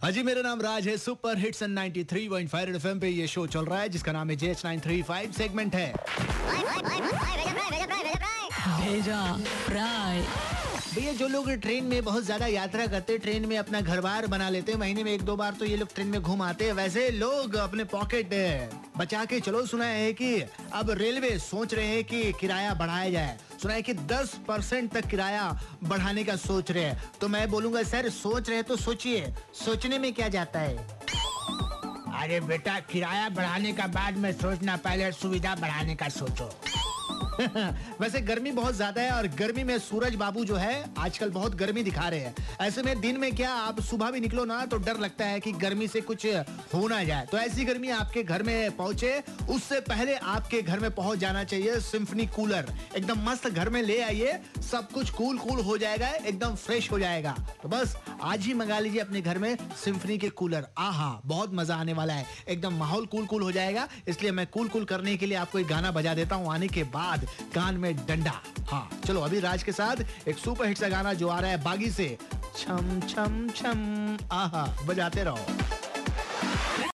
हाँ 0.00 0.10
जी, 0.12 0.22
मेरा 0.22 0.42
नाम 0.42 0.60
राज 0.62 0.86
है 0.88 0.96
सुपर 0.96 1.38
हिट्स 1.38 1.62
एंड 1.62 1.78
93.5 1.78 2.74
एफएम 2.76 2.98
पे 3.00 3.08
ये 3.08 3.26
शो 3.26 3.46
चल 3.46 3.64
रहा 3.64 3.78
है, 3.80 3.88
जिसका 3.88 4.12
नाम 4.12 4.30
है 4.30 4.36
J 4.36 4.50
H 4.50 4.64
nine 4.64 4.80
three 4.80 5.02
five 5.02 5.32
segment 5.32 5.74
है। 5.74 5.92
भेजा। 8.88 9.22
फ्राई 9.66 10.20
भैया 10.88 11.12
जो 11.12 11.26
लोग 11.28 11.50
ट्रेन 11.62 11.84
में 11.84 12.04
बहुत 12.04 12.24
ज़्यादा 12.24 12.46
यात्रा 12.46 12.86
करते 12.86 13.12
हैं 13.12 13.20
ट्रेन 13.22 13.46
में 13.46 13.56
अपना 13.58 13.80
घर 13.80 14.00
बार 14.00 14.26
बना 14.26 14.48
लेते 14.48 14.72
हैं 14.72 14.78
महीने 14.78 15.02
में 15.04 15.10
एक 15.12 15.22
दो 15.22 15.34
बार 15.36 15.54
तो 15.54 15.64
ये 15.64 15.76
लोग 15.76 15.92
ट्रेन 15.94 16.06
में 16.08 16.20
घूम 16.20 16.42
आते 16.42 16.64
हैं। 16.64 16.72
वैसे 16.72 17.08
लोग 17.10 17.54
अपने 17.56 17.84
पॉकेट 17.84 18.30
बचा 18.96 19.24
के 19.24 19.40
चलो 19.40 19.64
सुना 19.66 19.84
है 19.84 20.12
कि 20.12 20.40
अब 20.72 20.90
रेलवे 20.90 21.38
सोच 21.38 21.74
रहे 21.74 21.86
हैं 21.86 22.04
कि 22.04 22.32
किराया 22.40 22.72
बढ़ाया 22.74 23.10
जाए। 23.10 23.36
सुना 23.62 23.74
है 23.74 23.82
कि 23.82 23.94
10 24.06 24.34
परसेंट 24.48 24.90
तक 24.92 25.06
किराया 25.06 25.44
बढ़ाने 25.84 26.24
का 26.24 26.36
सोच 26.38 26.70
रहे 26.70 26.84
हैं। 26.84 27.02
तो 27.20 27.28
मैं 27.28 27.48
बोलूँगा 27.50 27.82
सर 27.82 28.08
सोच 28.10 28.50
रहे 28.50 28.62
तो 28.62 28.76
सोचिए। 28.78 29.32
सोचने 29.64 29.98
में 29.98 30.12
क्या 30.12 30.28
जाता 30.28 30.60
है? 30.60 30.76
अरे 32.22 32.40
बेटा 32.40 32.78
किराया 32.90 33.28
बढ़ाने 33.28 33.72
का 33.72 33.86
बाद 33.92 34.16
में 34.16 34.32
सोचना 34.32 34.76
पहले 34.78 35.12
सुविधा 35.12 35.54
बढ़ाने 35.54 35.94
का 35.94 36.08
सोचो। 36.10 36.50
वैसे 38.00 38.20
गर्मी 38.20 38.50
बहुत 38.52 38.74
ज़्यादा 38.74 39.02
है 39.02 39.10
और 39.10 39.26
गर्मी 39.38 39.64
में 39.64 39.78
सूरज 39.78 40.14
बाबू 40.14 40.44
जो 40.44 40.56
है, 40.56 40.84
आजकल 40.98 41.30
बहुत 41.30 41.54
गर्मी 41.54 41.82
दिखा 41.82 42.08
रहे 42.08 42.20
हैं। 42.20 42.34
ऐसे 42.60 42.82
में 42.82 43.00
दिन 43.00 43.16
में 43.16 43.34
क्या 43.36 43.52
आप 43.52 43.80
सुबह 43.80 44.10
भी 44.10 44.20
निकलो 44.20 44.44
ना 44.44 44.64
तो 44.66 44.78
डर 44.78 44.98
लगता 45.00 45.24
है 45.24 45.40
कि 45.40 45.52
गर्मी 45.54 45.88
से 45.88 46.00
कुछ 46.00 46.26
हो 46.74 46.86
ना 46.88 47.02
जाए। 47.04 47.26
तो 47.26 47.38
ऐसी 47.38 47.64
गर्मी 47.64 47.90
आपके 47.90 48.22
घर 48.22 48.42
में 48.42 48.76
पहुँचे, 48.76 49.22
उससे 49.50 49.80
पहले 49.80 50.14
आपके 50.14 50.62
घर 50.62 50.80
में 50.80 50.90
पहुँच 50.90 51.18
जाना 51.18 51.44
चाहिए 51.44 51.78
सिम्फनी 51.80 52.26
कूलर। 52.26 52.72
एकदम 52.96 53.22
मस्त 53.22 53.48
घर 53.48 53.68
में 53.68 53.80
ले 53.82 54.00
आइए, 54.02 54.38
सब 54.62 54.90
कुछ 54.92 55.10
कूल 55.10 55.38
कूल 55.38 55.60
हो 55.60 55.76
जाएगा, 55.78 56.08
एकदम 56.08 56.54
फ्रेश 56.56 56.90
हो 56.92 56.98
जाएगा। 56.98 57.36
तो 57.62 57.68
बस, 57.68 57.96
आज 58.22 58.46
ही 58.46 58.54
मंगा 58.54 58.78
लीजिए 58.78 59.00
अपने 59.00 59.20
घर 59.20 59.38
में 59.38 59.56
सिम्फनी 59.84 60.18
के 60.18 60.28
कूलर। 60.30 60.66
आहा, 60.78 61.10
बहुत 61.26 61.54
मज़ा 61.54 61.76
आने 61.76 61.92
वाला 61.92 62.14
है। 62.14 62.26
एकदम 62.48 62.78
माहौल 62.78 63.06
कूल 63.06 63.26
कूल 63.26 63.42
हो 63.42 63.52
जाएगा, 63.52 63.88
इसलिए 64.08 64.32
मैं 64.32 64.46
कूल 64.46 64.68
कूल 64.68 64.84
करने 64.84 65.16
के 65.16 65.26
लिए 65.26 65.36
आपको 65.38 65.58
एक 65.58 65.66
गाना 65.66 65.90
बजा 65.90 66.14
देता 66.14 66.36
हूँ, 66.36 66.52
आने 66.54 66.68
के 66.68 66.82
बाद 66.98 67.26
कान 67.54 67.76
में 67.76 67.94
डंडा। 68.06 68.40
हाँ 68.70 68.88
चलो, 69.06 69.20
अभी 69.20 69.40
राज 69.40 69.62
के 69.62 69.72
साथ 69.72 70.28
एक 70.28 70.38
सुपर 70.38 70.66
हिट 70.66 70.78
सा 70.78 70.88
गाना 70.88 71.12
जो 71.14 71.28
आ 71.28 71.40
रहा 71.40 71.50
है 71.50 71.62
बागी 71.64 71.90
से। 71.90 72.16
छम 72.56 73.00
छम 73.00 73.48
छम, 73.56 74.18
आहा, 74.32 74.66
बजाते 74.86 75.24
रहो। 75.24 75.77